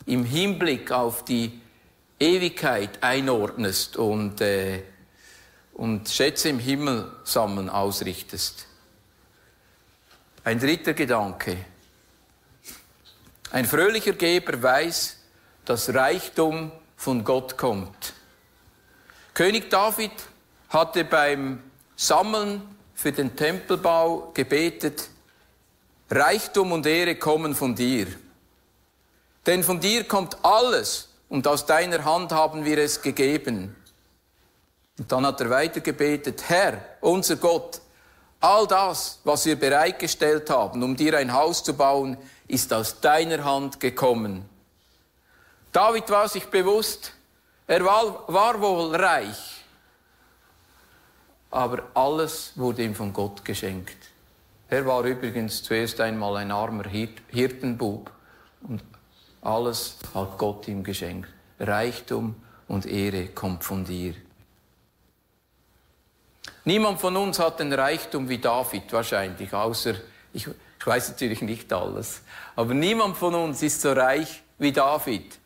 im 0.05 0.25
Hinblick 0.25 0.91
auf 0.91 1.23
die 1.23 1.61
Ewigkeit 2.19 3.01
einordnest 3.01 3.95
und, 3.95 4.41
äh, 4.41 4.83
und 5.73 6.09
Schätze 6.09 6.49
im 6.49 6.59
Himmel 6.59 7.09
sammeln 7.23 7.69
ausrichtest. 7.69 8.67
Ein 10.45 10.59
dritter 10.59 10.93
Gedanke. 10.93 11.57
Ein 13.51 13.65
fröhlicher 13.65 14.13
Geber 14.13 14.61
weiß, 14.61 15.17
dass 15.65 15.91
Reichtum 15.91 16.71
von 16.95 17.23
Gott 17.23 17.57
kommt. 17.57 18.13
König 19.33 19.71
David 19.71 20.11
hatte 20.69 21.03
beim 21.03 21.63
Sammeln 21.95 22.61
für 22.93 23.11
den 23.11 23.35
Tempelbau 23.35 24.29
gebetet, 24.35 25.09
Reichtum 26.11 26.73
und 26.73 26.85
Ehre 26.85 27.15
kommen 27.15 27.55
von 27.55 27.73
dir. 27.73 28.05
Denn 29.47 29.63
von 29.63 29.79
dir 29.79 30.03
kommt 30.03 30.37
alles 30.45 31.09
und 31.27 31.47
aus 31.47 31.65
deiner 31.65 32.05
Hand 32.05 32.31
haben 32.31 32.65
wir 32.65 32.77
es 32.77 33.01
gegeben. 33.01 33.75
Und 34.99 35.11
dann 35.11 35.25
hat 35.25 35.41
er 35.41 35.49
weiter 35.49 35.81
gebetet, 35.81 36.43
Herr, 36.49 36.85
unser 37.01 37.37
Gott, 37.37 37.81
All 38.45 38.67
das, 38.67 39.17
was 39.23 39.47
wir 39.47 39.55
bereitgestellt 39.55 40.51
haben, 40.51 40.83
um 40.83 40.95
dir 40.95 41.17
ein 41.17 41.33
Haus 41.33 41.63
zu 41.63 41.75
bauen, 41.75 42.15
ist 42.47 42.71
aus 42.71 43.01
deiner 43.01 43.43
Hand 43.43 43.79
gekommen. 43.79 44.47
David 45.71 46.07
war 46.11 46.29
sich 46.29 46.45
bewusst, 46.45 47.13
er 47.65 47.83
war, 47.83 48.23
war 48.27 48.61
wohl 48.61 48.95
reich, 48.95 49.65
aber 51.49 51.87
alles 51.95 52.51
wurde 52.53 52.83
ihm 52.83 52.93
von 52.93 53.11
Gott 53.13 53.43
geschenkt. 53.43 53.97
Er 54.69 54.85
war 54.85 55.03
übrigens 55.05 55.63
zuerst 55.63 55.99
einmal 55.99 56.37
ein 56.37 56.51
armer 56.51 56.85
Hirtenbub 56.87 58.11
und 58.61 58.83
alles 59.41 59.97
hat 60.13 60.37
Gott 60.37 60.67
ihm 60.67 60.83
geschenkt. 60.83 61.29
Reichtum 61.59 62.35
und 62.67 62.85
Ehre 62.85 63.25
kommt 63.29 63.63
von 63.63 63.85
dir. 63.85 64.13
Niemand 66.65 66.99
von 66.99 67.15
uns 67.15 67.37
hat 67.37 67.59
den 67.59 67.71
Reichtum 67.71 68.27
wie 68.27 68.39
David 68.39 68.91
wahrscheinlich, 68.91 69.53
außer, 69.53 69.93
ich, 70.33 70.47
ich 70.47 70.87
weiß 70.87 71.09
natürlich 71.09 71.41
nicht 71.41 71.71
alles, 71.71 72.21
aber 72.55 72.73
niemand 72.73 73.17
von 73.17 73.35
uns 73.35 73.61
ist 73.61 73.81
so 73.81 73.93
reich 73.93 74.41
wie 74.57 74.71
David. 74.71 75.37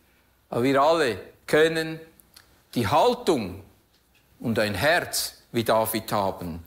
Aber 0.49 0.63
wir 0.63 0.81
alle 0.81 1.19
können 1.45 1.99
die 2.73 2.87
Haltung 2.87 3.61
und 4.39 4.57
ein 4.59 4.73
Herz 4.73 5.35
wie 5.51 5.63
David 5.63 6.11
haben 6.11 6.63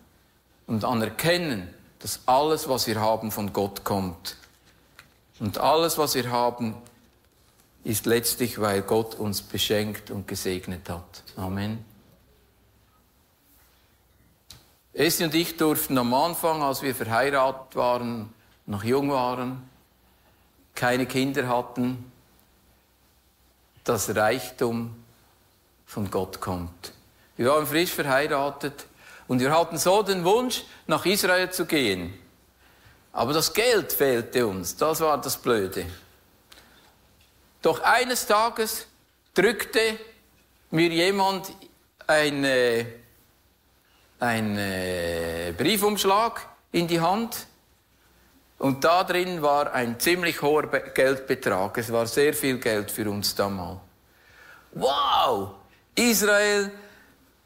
und 0.66 0.84
anerkennen, 0.84 1.72
dass 2.00 2.20
alles, 2.26 2.68
was 2.68 2.86
wir 2.86 3.00
haben, 3.00 3.30
von 3.30 3.52
Gott 3.52 3.84
kommt. 3.84 4.36
Und 5.40 5.58
alles, 5.58 5.98
was 5.98 6.14
wir 6.14 6.30
haben, 6.30 6.76
ist 7.84 8.06
letztlich, 8.06 8.60
weil 8.60 8.82
Gott 8.82 9.14
uns 9.14 9.42
beschenkt 9.42 10.10
und 10.10 10.28
gesegnet 10.28 10.88
hat. 10.88 11.22
Amen. 11.36 11.84
Essi 14.94 15.24
und 15.24 15.34
ich 15.34 15.56
durften 15.56 15.96
am 15.96 16.12
Anfang, 16.12 16.62
als 16.62 16.82
wir 16.82 16.94
verheiratet 16.94 17.76
waren, 17.76 18.32
noch 18.66 18.84
jung 18.84 19.10
waren, 19.10 19.68
keine 20.74 21.06
Kinder 21.06 21.48
hatten, 21.48 22.12
dass 23.84 24.14
Reichtum 24.14 24.94
von 25.86 26.10
Gott 26.10 26.40
kommt. 26.40 26.92
Wir 27.36 27.48
waren 27.48 27.66
frisch 27.66 27.90
verheiratet 27.90 28.86
und 29.28 29.40
wir 29.40 29.56
hatten 29.56 29.78
so 29.78 30.02
den 30.02 30.24
Wunsch, 30.24 30.64
nach 30.86 31.06
Israel 31.06 31.50
zu 31.50 31.64
gehen. 31.64 32.12
Aber 33.12 33.32
das 33.32 33.52
Geld 33.52 33.92
fehlte 33.92 34.46
uns, 34.46 34.76
das 34.76 35.00
war 35.00 35.18
das 35.20 35.36
Blöde. 35.36 35.86
Doch 37.62 37.80
eines 37.80 38.26
Tages 38.26 38.86
drückte 39.34 39.98
mir 40.70 40.88
jemand 40.88 41.52
eine 42.06 43.01
ein 44.22 44.56
äh, 44.56 45.52
Briefumschlag 45.58 46.48
in 46.70 46.86
die 46.86 47.00
Hand 47.00 47.44
und 48.58 48.84
da 48.84 49.02
drin 49.02 49.42
war 49.42 49.72
ein 49.72 49.98
ziemlich 49.98 50.40
hoher 50.40 50.68
Be 50.68 50.92
Geldbetrag. 50.94 51.76
Es 51.78 51.90
war 51.90 52.06
sehr 52.06 52.32
viel 52.32 52.58
Geld 52.58 52.92
für 52.92 53.10
uns 53.10 53.34
damals. 53.34 53.80
Wow! 54.74 55.54
Israel 55.96 56.70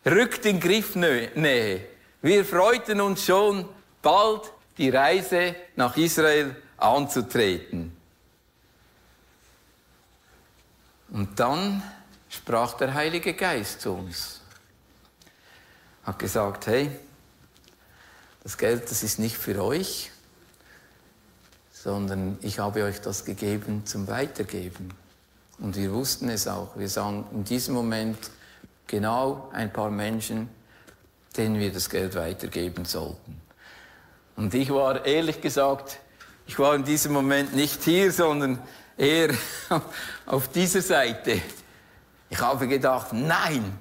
rückt 0.04 0.45
in 0.45 0.61
Griffnähe. 0.61 1.87
Wir 2.21 2.45
freuten 2.45 3.00
uns 3.00 3.25
schon, 3.25 3.66
bald 4.02 4.42
die 4.76 4.90
Reise 4.90 5.56
nach 5.76 5.97
Israel 5.97 6.54
anzutreten. 6.76 7.97
Und 11.09 11.40
dann 11.40 11.83
sprach 12.28 12.75
der 12.75 12.92
Heilige 12.92 13.33
Geist 13.33 13.80
zu 13.80 13.95
uns 13.95 14.35
hat 16.06 16.18
gesagt, 16.20 16.68
hey, 16.68 16.90
das 18.44 18.56
Geld, 18.56 18.90
das 18.90 19.02
ist 19.02 19.18
nicht 19.18 19.36
für 19.36 19.62
euch, 19.62 20.12
sondern 21.72 22.38
ich 22.42 22.60
habe 22.60 22.84
euch 22.84 23.00
das 23.00 23.25
gegeben 23.25 23.84
zum 23.84 24.06
Weitergeben. 24.06 24.90
Und 25.58 25.76
wir 25.76 25.92
wussten 25.92 26.28
es 26.28 26.46
auch. 26.46 26.76
Wir 26.76 26.88
sahen 26.88 27.25
in 27.32 27.44
diesem 27.44 27.75
Moment 27.75 28.18
genau 28.86 29.50
ein 29.52 29.72
paar 29.72 29.90
Menschen, 29.90 30.48
denen 31.36 31.58
wir 31.58 31.72
das 31.72 31.90
Geld 31.90 32.14
weitergeben 32.14 32.84
sollten. 32.84 33.40
Und 34.36 34.54
ich 34.54 34.70
war 34.70 35.04
ehrlich 35.04 35.40
gesagt, 35.40 35.98
ich 36.46 36.58
war 36.58 36.75
in 36.76 36.84
diesem 36.84 37.12
Moment 37.12 37.54
nicht 37.54 37.82
hier, 37.82 38.12
sondern 38.12 38.60
eher 38.96 39.30
auf 40.26 40.48
dieser 40.48 40.82
Seite. 40.82 41.40
Ich 42.30 42.40
habe 42.40 42.68
gedacht, 42.68 43.12
nein, 43.12 43.76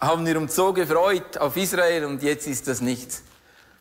haben 0.00 0.26
wir 0.26 0.38
uns 0.38 0.54
so 0.54 0.72
gefreut 0.72 1.38
auf 1.38 1.56
Israel 1.56 2.04
und 2.04 2.22
jetzt 2.22 2.46
ist 2.46 2.68
das 2.68 2.80
nichts. 2.80 3.22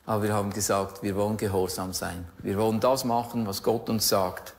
Aber 0.06 0.24
wir 0.24 0.34
haben 0.34 0.54
gesagt, 0.54 1.02
wir 1.02 1.16
wollen 1.16 1.38
gehorsam 1.38 1.94
sein. 1.94 2.28
Wir 2.40 2.58
wollen 2.58 2.80
das 2.80 3.04
machen, 3.04 3.48
was 3.48 3.64
Gott 3.64 3.90
uns 3.90 4.08
sagt. 4.08 4.54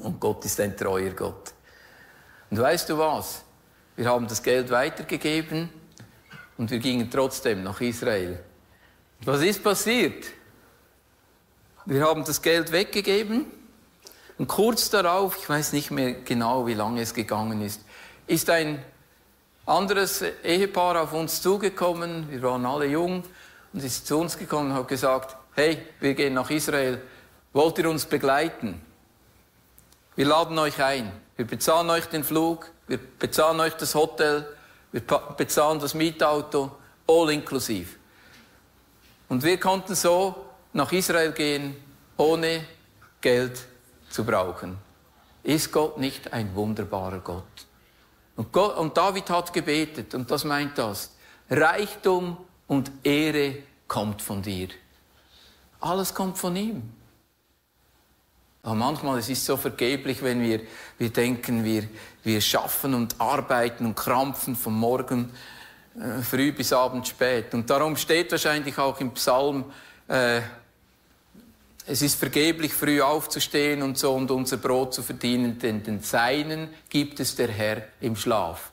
Und 0.00 0.20
Gott 0.20 0.44
ist 0.44 0.60
ein 0.60 0.76
treuer 0.76 1.10
Gott. 1.10 1.52
Und 2.50 2.58
weißt 2.58 2.88
du 2.90 2.98
was? 2.98 3.42
Wir 3.96 4.06
haben 4.08 4.26
das 4.26 4.42
Geld 4.42 4.70
weitergegeben 4.70 5.70
und 6.58 6.70
wir 6.70 6.78
gingen 6.78 7.10
trotzdem 7.10 7.62
nach 7.62 7.80
Israel. 7.80 8.42
Was 9.24 9.42
ist 9.42 9.62
passiert? 9.62 10.26
Wir 11.84 12.06
haben 12.06 12.24
das 12.24 12.40
Geld 12.40 12.72
weggegeben 12.72 13.46
und 14.38 14.48
kurz 14.48 14.90
darauf, 14.90 15.36
ich 15.36 15.48
weiß 15.48 15.72
nicht 15.72 15.90
mehr 15.90 16.12
genau, 16.12 16.66
wie 16.66 16.74
lange 16.74 17.02
es 17.02 17.14
gegangen 17.14 17.60
ist, 17.62 17.80
ist 18.26 18.48
ein 18.50 18.82
anderes 19.66 20.22
Ehepaar 20.42 21.02
auf 21.02 21.12
uns 21.12 21.40
zugekommen. 21.40 22.30
Wir 22.30 22.42
waren 22.42 22.66
alle 22.66 22.86
jung 22.86 23.24
und 23.72 23.84
ist 23.84 24.06
zu 24.06 24.18
uns 24.18 24.36
gekommen 24.36 24.72
und 24.72 24.76
hat 24.76 24.88
gesagt, 24.88 25.36
hey, 25.54 25.86
wir 26.00 26.14
gehen 26.14 26.34
nach 26.34 26.50
Israel. 26.50 27.00
Wollt 27.52 27.78
ihr 27.78 27.88
uns 27.88 28.06
begleiten? 28.06 28.80
Wir 30.16 30.26
laden 30.26 30.58
euch 30.58 30.82
ein. 30.82 31.12
Wir 31.36 31.46
bezahlen 31.46 31.88
euch 31.90 32.06
den 32.06 32.24
Flug, 32.24 32.70
wir 32.86 32.98
bezahlen 32.98 33.58
euch 33.60 33.74
das 33.74 33.94
Hotel, 33.94 34.46
wir 34.92 35.00
bezahlen 35.00 35.80
das 35.80 35.94
Mietauto, 35.94 36.70
all 37.08 37.30
inklusiv. 37.30 37.98
Und 39.28 39.42
wir 39.42 39.58
konnten 39.58 39.94
so 39.94 40.44
nach 40.74 40.92
Israel 40.92 41.32
gehen, 41.32 41.76
ohne 42.18 42.66
Geld 43.22 43.64
zu 44.10 44.24
brauchen. 44.24 44.76
Ist 45.42 45.72
Gott 45.72 45.96
nicht 45.98 46.32
ein 46.32 46.54
wunderbarer 46.54 47.20
Gott? 47.20 47.66
Und, 48.36 48.52
Gott, 48.52 48.76
und 48.76 48.96
David 48.96 49.28
hat 49.30 49.52
gebetet, 49.52 50.14
und 50.14 50.30
das 50.30 50.44
meint 50.44 50.78
das. 50.78 51.14
Reichtum 51.50 52.36
und 52.66 52.90
Ehre 53.02 53.56
kommt 53.88 54.22
von 54.22 54.40
dir. 54.42 54.68
Alles 55.80 56.14
kommt 56.14 56.38
von 56.38 56.56
ihm. 56.56 56.82
Aber 58.62 58.74
manchmal 58.76 59.18
es 59.18 59.28
ist 59.28 59.38
es 59.38 59.46
so 59.46 59.56
vergeblich, 59.56 60.22
wenn 60.22 60.40
wir, 60.40 60.60
wir 60.96 61.10
denken, 61.10 61.64
wir, 61.64 61.88
wir 62.22 62.40
schaffen 62.40 62.94
und 62.94 63.20
arbeiten 63.20 63.84
und 63.84 63.96
krampfen 63.96 64.54
von 64.54 64.74
morgen 64.74 65.32
äh, 66.00 66.22
früh 66.22 66.52
bis 66.52 66.72
abend 66.72 67.08
spät. 67.08 67.52
Und 67.54 67.68
darum 67.68 67.96
steht 67.96 68.30
wahrscheinlich 68.30 68.78
auch 68.78 69.00
im 69.00 69.10
Psalm, 69.12 69.64
äh, 70.06 70.40
es 71.86 72.02
ist 72.02 72.18
vergeblich, 72.18 72.72
früh 72.72 73.00
aufzustehen 73.00 73.82
und 73.82 73.98
so 73.98 74.12
und 74.14 74.30
unser 74.30 74.56
Brot 74.56 74.94
zu 74.94 75.02
verdienen, 75.02 75.58
denn 75.58 75.82
den 75.82 76.00
Seinen 76.00 76.68
gibt 76.88 77.18
es 77.20 77.34
der 77.34 77.48
Herr 77.48 77.82
im 78.00 78.16
Schlaf. 78.16 78.72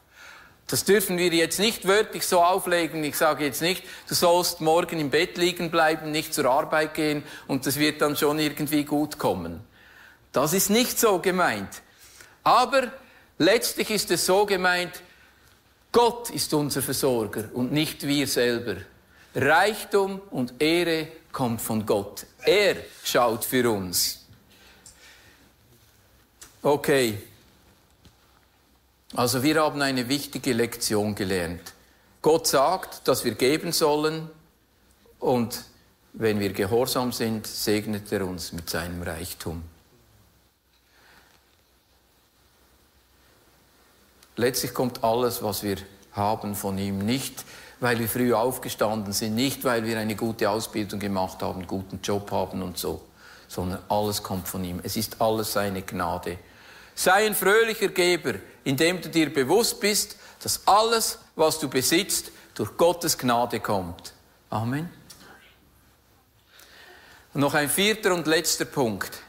Das 0.67 0.85
dürfen 0.85 1.17
wir 1.17 1.33
jetzt 1.33 1.59
nicht 1.59 1.87
wörtlich 1.87 2.27
so 2.27 2.43
auflegen. 2.43 3.03
Ich 3.03 3.17
sage 3.17 3.43
jetzt 3.45 3.61
nicht, 3.61 3.83
du 4.07 4.13
sollst 4.13 4.61
morgen 4.61 4.99
im 4.99 5.09
Bett 5.09 5.37
liegen 5.37 5.71
bleiben, 5.71 6.11
nicht 6.11 6.31
zur 6.31 6.45
Arbeit 6.45 6.93
gehen 6.93 7.23
und 7.47 7.65
das 7.65 7.79
wird 7.79 8.01
dann 8.01 8.15
schon 8.15 8.37
irgendwie 8.37 8.83
gut 8.83 9.17
kommen. 9.17 9.61
Das 10.31 10.53
ist 10.53 10.69
nicht 10.69 10.99
so 10.99 11.17
gemeint. 11.17 11.81
Aber 12.43 12.91
letztlich 13.39 13.89
ist 13.89 14.11
es 14.11 14.27
so 14.27 14.45
gemeint, 14.45 15.01
Gott 15.91 16.29
ist 16.29 16.53
unser 16.53 16.83
Versorger 16.83 17.45
und 17.53 17.71
nicht 17.71 18.05
wir 18.05 18.27
selber. 18.27 18.75
Reichtum 19.33 20.21
und 20.29 20.61
Ehre 20.61 21.07
kommt 21.31 21.61
von 21.61 21.85
Gott. 21.85 22.25
Er 22.43 22.77
schaut 23.03 23.45
für 23.45 23.69
uns. 23.69 24.25
Okay. 26.61 27.17
Also 29.15 29.41
wir 29.41 29.61
haben 29.61 29.81
eine 29.81 30.07
wichtige 30.07 30.53
Lektion 30.53 31.15
gelernt. 31.15 31.73
Gott 32.21 32.47
sagt, 32.47 33.07
dass 33.07 33.23
wir 33.23 33.33
geben 33.35 33.71
sollen 33.71 34.29
und 35.19 35.63
wenn 36.13 36.39
wir 36.39 36.53
gehorsam 36.53 37.11
sind, 37.11 37.47
segnet 37.47 38.11
er 38.11 38.25
uns 38.25 38.51
mit 38.51 38.69
seinem 38.69 39.01
Reichtum. 39.01 39.63
Letztlich 44.35 44.73
kommt 44.73 45.03
alles, 45.03 45.43
was 45.43 45.63
wir 45.63 45.77
haben, 46.13 46.55
von 46.55 46.77
ihm. 46.77 46.99
Nicht, 46.99 47.43
weil 47.79 47.99
wir 47.99 48.09
früh 48.09 48.33
aufgestanden 48.33 49.13
sind, 49.13 49.35
nicht, 49.35 49.63
weil 49.63 49.85
wir 49.85 49.97
eine 49.97 50.15
gute 50.15 50.49
Ausbildung 50.49 50.99
gemacht 50.99 51.41
haben, 51.41 51.59
einen 51.59 51.67
guten 51.67 52.01
Job 52.01 52.31
haben 52.31 52.61
und 52.61 52.77
so, 52.77 53.01
sondern 53.47 53.79
alles 53.89 54.21
kommt 54.21 54.47
von 54.47 54.63
ihm. 54.63 54.79
Es 54.83 54.97
ist 54.97 55.21
alles 55.21 55.53
seine 55.53 55.81
Gnade. 55.81 56.37
Sei 56.95 57.25
ein 57.25 57.35
fröhlicher 57.35 57.87
Geber, 57.87 58.35
indem 58.65 59.01
du 59.01 59.09
dir 59.09 59.33
bewusst 59.33 59.79
bist, 59.79 60.17
dass 60.41 60.67
alles, 60.67 61.19
was 61.35 61.59
du 61.59 61.69
besitzt, 61.69 62.31
durch 62.55 62.75
Gottes 62.75 63.17
Gnade 63.17 63.61
kommt. 63.61 64.13
Amen. 64.49 64.89
Und 67.33 67.41
noch 67.41 67.53
ein 67.53 67.69
vierter 67.69 68.13
und 68.13 68.27
letzter 68.27 68.65
Punkt. 68.65 69.21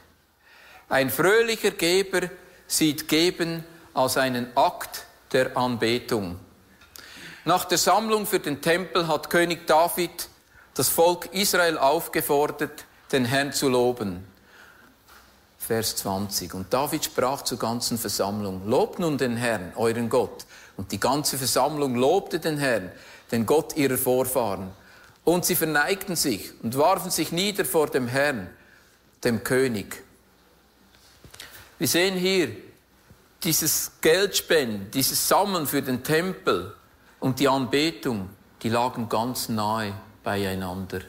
Ein 0.89 1.09
fröhlicher 1.09 1.71
Geber 1.71 2.29
sieht 2.67 3.07
Geben 3.07 3.63
als 3.93 4.17
einen 4.17 4.55
Akt 4.57 5.05
der 5.31 5.55
Anbetung. 5.55 6.39
Nach 7.43 7.65
der 7.65 7.79
Sammlung 7.79 8.27
für 8.27 8.39
den 8.39 8.61
Tempel 8.61 9.07
hat 9.07 9.31
König 9.31 9.65
David 9.65 10.29
das 10.75 10.89
Volk 10.89 11.33
Israel 11.33 11.79
aufgefordert, 11.79 12.85
den 13.11 13.25
Herrn 13.25 13.51
zu 13.51 13.67
loben. 13.67 14.23
Vers 15.57 15.95
20. 15.95 16.53
Und 16.53 16.71
David 16.71 17.05
sprach 17.05 17.41
zur 17.41 17.57
ganzen 17.57 17.97
Versammlung, 17.97 18.67
lobt 18.69 18.99
nun 18.99 19.17
den 19.17 19.37
Herrn, 19.37 19.73
euren 19.75 20.09
Gott. 20.09 20.45
Und 20.77 20.91
die 20.91 20.99
ganze 20.99 21.37
Versammlung 21.39 21.95
lobte 21.95 22.39
den 22.39 22.59
Herrn, 22.59 22.91
den 23.31 23.47
Gott 23.47 23.75
ihrer 23.75 23.97
Vorfahren. 23.97 24.71
Und 25.23 25.43
sie 25.45 25.55
verneigten 25.55 26.15
sich 26.15 26.51
und 26.61 26.77
warfen 26.77 27.09
sich 27.09 27.31
nieder 27.31 27.65
vor 27.65 27.87
dem 27.87 28.07
Herrn, 28.07 28.49
dem 29.23 29.43
König. 29.43 30.03
Wir 31.79 31.87
sehen 31.87 32.15
hier, 32.15 32.49
dieses 33.43 33.93
Geldspenden, 34.01 34.91
dieses 34.91 35.27
Sammeln 35.27 35.65
für 35.65 35.81
den 35.81 36.03
Tempel 36.03 36.75
und 37.21 37.39
die 37.39 37.47
Anbetung, 37.47 38.29
die 38.61 38.69
lagen 38.69 39.07
ganz 39.07 39.47
nahe 39.47 39.93
beieinander. 40.23 40.99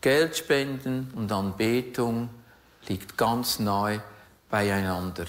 Geldspenden 0.00 1.12
und 1.14 1.30
Anbetung 1.30 2.30
liegt 2.88 3.16
ganz 3.16 3.58
nahe 3.58 4.02
beieinander. 4.48 5.26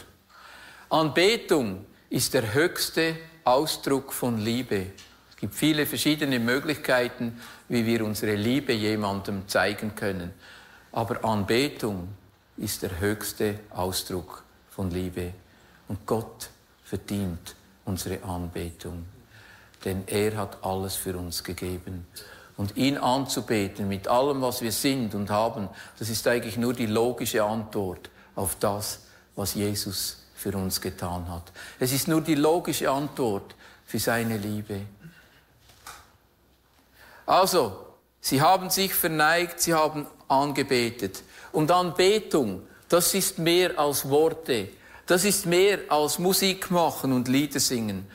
Anbetung 0.90 1.86
ist 2.10 2.34
der 2.34 2.54
höchste 2.54 3.18
Ausdruck 3.44 4.14
von 4.14 4.38
Liebe. 4.38 4.88
Es 5.30 5.38
gibt 5.38 5.54
viele 5.54 5.86
verschiedene 5.86 6.40
Möglichkeiten, 6.40 7.40
wie 7.68 7.86
wir 7.86 8.06
unsere 8.06 8.36
Liebe 8.36 8.74
jemandem 8.74 9.48
zeigen 9.48 9.96
können. 9.96 10.34
Aber 10.94 11.24
Anbetung 11.26 12.08
ist 12.56 12.84
der 12.84 13.00
höchste 13.00 13.60
Ausdruck 13.70 14.44
von 14.70 14.92
Liebe. 14.92 15.34
Und 15.90 16.06
Gott 16.06 16.50
verdient 16.84 17.56
unsere 17.84 18.24
Anbetung, 18.24 19.06
denn 19.86 20.04
er 20.08 20.38
hat 20.38 20.64
alles 20.64 20.96
für 20.96 21.18
uns 21.18 21.44
gegeben. 21.44 22.08
Und 22.58 22.78
ihn 22.78 22.98
anzubeten 22.98 23.88
mit 23.88 24.08
allem, 24.08 24.42
was 24.42 24.62
wir 24.62 24.72
sind 24.72 25.16
und 25.16 25.30
haben, 25.30 25.70
das 25.98 26.10
ist 26.10 26.28
eigentlich 26.28 26.58
nur 26.58 26.74
die 26.74 26.86
logische 26.86 27.44
Antwort 27.44 28.10
auf 28.36 28.56
das, 28.60 29.02
was 29.36 29.56
Jesus 29.56 30.18
für 30.36 30.56
uns 30.56 30.82
getan 30.82 31.30
hat. 31.30 31.52
Es 31.80 31.92
ist 31.92 32.08
nur 32.08 32.22
die 32.22 32.36
logische 32.36 32.90
Antwort 32.92 33.56
für 33.86 34.00
seine 34.00 34.38
Liebe. 34.38 34.82
Also, 37.26 37.86
sie 38.20 38.42
haben 38.42 38.70
sich 38.70 38.94
verneigt, 38.94 39.62
sie 39.62 39.74
haben 39.74 40.08
angebetet. 40.28 41.24
Und 41.52 41.72
Anbetung, 41.72 42.64
das 42.90 43.14
ist 43.14 43.40
mehr 43.40 43.78
als 43.80 44.10
Worte. 44.10 44.70
Das 45.06 45.26
ist 45.26 45.46
mehr 45.46 45.80
als 45.90 46.20
Musik 46.20 46.72
machen 46.72 47.14
und 47.14 47.28
Lieder 47.28 47.60
singen. 47.60 48.08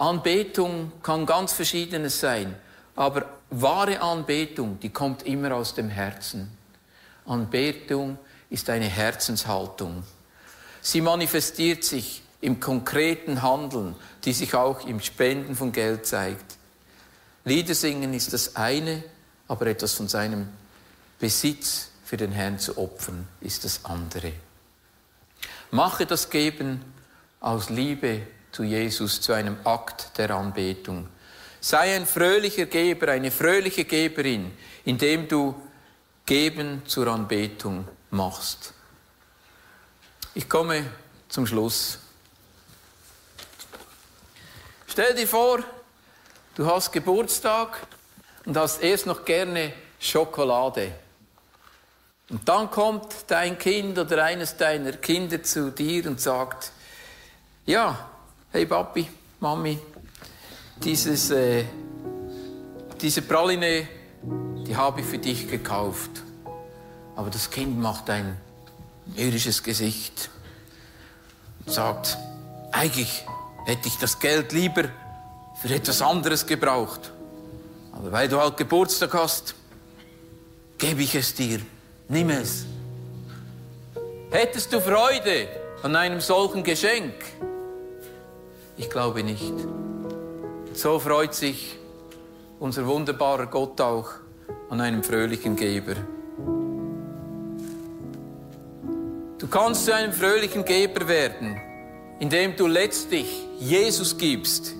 Anbetung 0.00 0.92
kann 1.02 1.26
ganz 1.26 1.52
verschiedenes 1.52 2.20
sein, 2.20 2.56
aber 2.96 3.26
wahre 3.50 4.00
Anbetung, 4.00 4.80
die 4.80 4.88
kommt 4.88 5.24
immer 5.24 5.54
aus 5.54 5.74
dem 5.74 5.90
Herzen. 5.90 6.50
Anbetung 7.26 8.16
ist 8.48 8.70
eine 8.70 8.86
Herzenshaltung. 8.86 10.02
Sie 10.80 11.02
manifestiert 11.02 11.84
sich 11.84 12.22
im 12.40 12.60
konkreten 12.60 13.42
Handeln, 13.42 13.94
die 14.24 14.32
sich 14.32 14.54
auch 14.54 14.86
im 14.86 15.00
Spenden 15.00 15.54
von 15.54 15.70
Geld 15.70 16.06
zeigt. 16.06 16.56
Lieder 17.44 17.74
singen 17.74 18.14
ist 18.14 18.32
das 18.32 18.56
eine, 18.56 19.04
aber 19.48 19.66
etwas 19.66 19.92
von 19.92 20.08
seinem 20.08 20.48
Besitz 21.18 21.90
für 22.06 22.16
den 22.16 22.32
Herrn 22.32 22.58
zu 22.58 22.78
opfern 22.78 23.28
ist 23.42 23.64
das 23.64 23.84
andere. 23.84 24.32
Mache 25.70 26.06
das 26.06 26.30
Geben 26.30 26.80
aus 27.40 27.68
Liebe 27.68 28.22
zu 28.52 28.62
Jesus 28.62 29.20
zu 29.20 29.32
einem 29.32 29.56
Akt 29.64 30.18
der 30.18 30.30
Anbetung. 30.30 31.08
Sei 31.60 31.94
ein 31.94 32.06
fröhlicher 32.06 32.66
Geber, 32.66 33.08
eine 33.08 33.30
fröhliche 33.30 33.84
Geberin, 33.84 34.52
indem 34.84 35.28
du 35.28 35.54
Geben 36.26 36.82
zur 36.86 37.08
Anbetung 37.08 37.86
machst. 38.10 38.72
Ich 40.34 40.48
komme 40.48 40.84
zum 41.28 41.46
Schluss. 41.46 41.98
Stell 44.86 45.14
dir 45.14 45.26
vor, 45.26 45.60
du 46.54 46.66
hast 46.66 46.92
Geburtstag 46.92 47.86
und 48.44 48.56
hast 48.56 48.82
erst 48.82 49.06
noch 49.06 49.24
gerne 49.24 49.72
Schokolade. 49.98 50.92
Und 52.30 52.48
dann 52.48 52.70
kommt 52.70 53.12
dein 53.26 53.58
Kind 53.58 53.98
oder 53.98 54.24
eines 54.24 54.56
deiner 54.56 54.92
Kinder 54.92 55.42
zu 55.42 55.72
dir 55.72 56.06
und 56.06 56.20
sagt, 56.20 56.70
ja, 57.66 58.08
hey 58.52 58.66
Papi, 58.66 59.08
Mami, 59.38 59.78
dieses, 60.82 61.30
äh, 61.30 61.64
diese 63.00 63.22
Praline, 63.22 63.86
die 64.66 64.74
habe 64.74 65.00
ich 65.00 65.06
für 65.06 65.18
dich 65.18 65.48
gekauft. 65.48 66.10
Aber 67.14 67.30
das 67.30 67.50
Kind 67.50 67.78
macht 67.78 68.10
ein 68.10 68.36
irisches 69.16 69.62
Gesicht 69.62 70.30
und 71.64 71.72
sagt, 71.72 72.18
eigentlich 72.72 73.24
hätte 73.66 73.88
ich 73.88 73.98
das 73.98 74.18
Geld 74.18 74.52
lieber 74.52 74.84
für 75.60 75.72
etwas 75.72 76.02
anderes 76.02 76.46
gebraucht. 76.46 77.12
Aber 77.92 78.10
weil 78.10 78.28
du 78.28 78.40
halt 78.40 78.56
Geburtstag 78.56 79.14
hast, 79.14 79.54
gebe 80.78 81.02
ich 81.02 81.14
es 81.14 81.34
dir. 81.34 81.60
Nimm 82.08 82.30
es. 82.30 82.64
Hättest 84.30 84.72
du 84.72 84.80
Freude 84.80 85.48
an 85.82 85.94
einem 85.94 86.20
solchen 86.20 86.64
Geschenk? 86.64 87.14
Ich 88.80 88.88
glaube 88.88 89.22
nicht. 89.22 89.52
So 90.72 90.98
freut 90.98 91.34
sich 91.34 91.76
unser 92.58 92.86
wunderbarer 92.86 93.44
Gott 93.44 93.78
auch 93.78 94.08
an 94.70 94.80
einem 94.80 95.02
fröhlichen 95.02 95.54
Geber. 95.54 95.96
Du 99.38 99.46
kannst 99.48 99.84
zu 99.84 99.94
einem 99.94 100.14
fröhlichen 100.14 100.64
Geber 100.64 101.06
werden, 101.08 101.60
indem 102.20 102.56
du 102.56 102.66
letztlich 102.66 103.46
Jesus 103.58 104.16
gibst, 104.16 104.74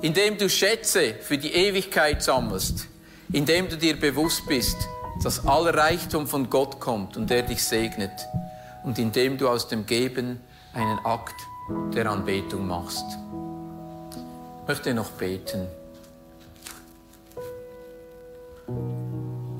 indem 0.00 0.38
du 0.38 0.48
Schätze 0.48 1.14
für 1.22 1.38
die 1.38 1.52
Ewigkeit 1.52 2.22
sammelst, 2.22 2.86
indem 3.32 3.68
du 3.68 3.76
dir 3.76 3.98
bewusst 3.98 4.46
bist, 4.46 4.76
dass 5.24 5.44
aller 5.44 5.74
Reichtum 5.74 6.28
von 6.28 6.48
Gott 6.48 6.78
kommt 6.78 7.16
und 7.16 7.32
er 7.32 7.42
dich 7.42 7.64
segnet 7.64 8.12
und 8.84 8.96
indem 9.00 9.38
du 9.38 9.48
aus 9.48 9.66
dem 9.66 9.86
Geben 9.86 10.40
einen 10.72 11.00
Akt 11.00 11.34
der 11.94 12.10
Anbetung 12.10 12.66
machst. 12.66 13.04
Ich 14.62 14.68
möchte 14.68 14.94
noch 14.94 15.10
beten. 15.12 15.66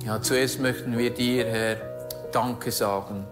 Ja, 0.05 0.20
zuerst 0.20 0.61
möchten 0.61 0.96
wir 0.96 1.11
dir, 1.11 1.46
Herr, 1.46 1.77
Danke 2.33 2.70
sagen 2.70 3.27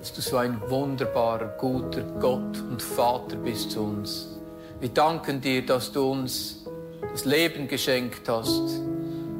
dass 0.00 0.14
du 0.14 0.22
so 0.22 0.38
ein 0.38 0.58
wunderbarer, 0.68 1.56
guter 1.58 2.02
Gott 2.18 2.58
und 2.58 2.82
Vater 2.82 3.36
bist 3.36 3.72
zu 3.72 3.82
uns. 3.82 4.28
Wir 4.80 4.88
danken 4.88 5.42
dir, 5.42 5.64
dass 5.64 5.92
du 5.92 6.10
uns 6.10 6.64
das 7.12 7.26
Leben 7.26 7.68
geschenkt 7.68 8.26
hast. 8.26 8.80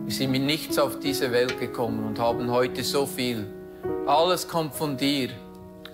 Wir 0.04 0.14
sind 0.14 0.32
mit 0.32 0.42
nichts 0.42 0.78
auf 0.78 0.98
diese 0.98 1.32
Welt 1.32 1.58
gekommen 1.58 2.04
und 2.04 2.18
haben 2.18 2.50
heute 2.50 2.84
so 2.84 3.06
viel. 3.06 3.46
Alles 4.06 4.46
kommt 4.46 4.74
von 4.74 4.98
dir. 4.98 5.30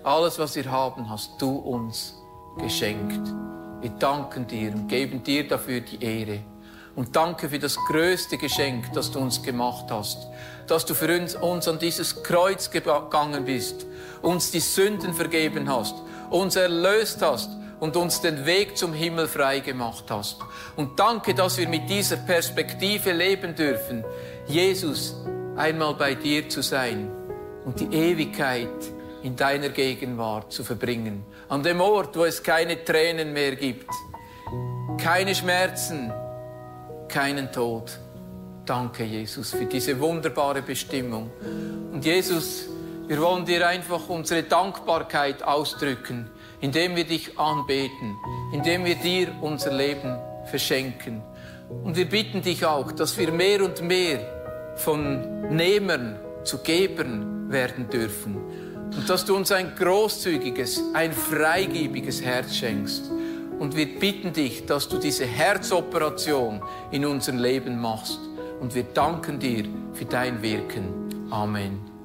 Alles, 0.03 0.37
was 0.41 0.57
wir 0.57 0.69
haben, 0.69 1.09
hast 1.09 1.31
du 1.39 1.57
uns 1.59 2.16
geschenkt. 2.59 3.27
Wir 3.81 3.91
danken 3.91 4.47
dir 4.47 4.73
und 4.73 4.89
geben 4.89 5.23
dir 5.23 5.47
dafür 5.47 5.81
die 5.81 6.03
Ehre. 6.03 6.41
Und 6.95 7.15
danke 7.15 7.51
für 7.51 7.59
das 7.59 7.77
größte 7.77 8.39
Geschenk, 8.39 8.93
das 8.95 9.11
du 9.11 9.19
uns 9.19 9.43
gemacht 9.43 9.87
hast. 9.91 10.27
Dass 10.67 10.87
du 10.87 10.95
für 10.95 11.15
uns, 11.15 11.35
uns 11.35 11.69
an 11.69 11.79
dieses 11.79 12.23
Kreuz 12.23 12.71
gegangen 12.71 13.45
bist 13.45 13.87
uns 14.23 14.51
die 14.51 14.61
Sünden 14.61 15.15
vergeben 15.15 15.69
hast, 15.69 15.95
uns 16.31 16.57
erlöst 16.57 17.23
hast 17.23 17.51
und 17.81 17.97
uns 17.97 18.21
den 18.21 18.47
Weg 18.47 18.77
zum 18.77 18.93
Himmel 18.93 19.29
frei 19.29 19.61
gemacht 19.61 20.05
hast. 20.09 20.39
Und 20.77 20.99
danke, 20.99 21.35
dass 21.35 21.59
wir 21.59 21.69
mit 21.69 21.89
dieser 21.89 22.17
Perspektive 22.17 23.13
leben 23.13 23.55
dürfen, 23.55 24.05
Jesus 24.47 25.15
einmal 25.57 25.95
bei 25.95 26.15
dir 26.15 26.49
zu 26.49 26.63
sein 26.63 27.11
und 27.65 27.81
die 27.81 27.95
Ewigkeit 27.95 28.69
in 29.27 29.35
deiner 29.35 29.71
Gegenwart 29.71 30.53
zu 30.53 30.63
verbringen. 30.63 31.25
An 31.49 31.65
dem 31.65 31.81
Ort, 31.81 32.17
wo 32.17 32.25
es 32.25 32.45
keine 32.45 32.85
Tränen 32.85 33.33
mehr 33.33 33.57
gibt, 33.57 33.91
keine 34.99 35.35
Schmerzen, 35.35 36.13
keinen 37.09 37.51
Tod. 37.51 37.99
Danke, 38.65 39.03
Jesus, 39.03 39.51
für 39.51 39.65
diese 39.65 39.99
wunderbare 39.99 40.63
Bestimmung. 40.63 41.33
Und 41.93 42.05
Jesus, 42.05 42.67
wir 43.09 43.21
wollen 43.21 43.45
dir 43.45 43.67
einfach 43.67 44.09
unsere 44.09 44.45
Dankbarkeit 44.45 45.43
ausdrücken, 45.43 46.31
indem 46.61 46.95
wir 46.95 47.05
dich 47.05 47.37
anbeten, 47.37 48.17
indem 48.53 48.85
wir 48.85 48.95
dir 48.95 49.35
unser 49.41 49.73
Leben 49.73 50.17
verschenken. 50.45 51.21
Und 51.83 51.97
wir 51.97 52.09
bitten 52.09 52.43
dich 52.43 52.65
auch, 52.65 52.93
dass 52.93 53.19
wir 53.19 53.33
mehr 53.33 53.65
und 53.65 53.83
mehr 53.83 54.21
von 54.77 55.49
Nehmern 55.49 56.21
zu 56.45 56.59
Gebern 56.59 57.51
werden 57.51 57.91
dürfen. 57.91 58.66
Und 58.95 59.09
dass 59.09 59.25
du 59.25 59.37
uns 59.37 59.53
ein 59.53 59.75
großzügiges, 59.75 60.83
ein 60.95 61.13
freigebiges 61.13 62.23
Herz 62.23 62.55
schenkst. 62.55 63.11
Und 63.59 63.75
wir 63.75 63.99
bitten 63.99 64.33
dich, 64.33 64.67
dass 64.67 64.89
du 64.89 64.99
diese 64.99 65.25
Herzoperation 65.25 66.63
in 66.91 67.07
unserem 67.07 67.39
Leben 67.39 67.81
machst. 67.81 68.19
Und 68.61 68.75
wir 68.75 68.85
danken 68.85 69.39
dir 69.39 69.65
für 69.95 70.05
dein 70.05 70.43
Wirken. 70.43 71.29
Amen. 71.31 71.87